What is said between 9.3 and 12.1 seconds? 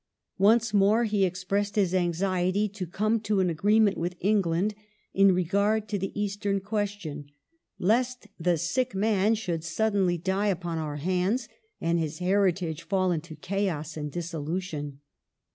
should suddenly die upon our hands, and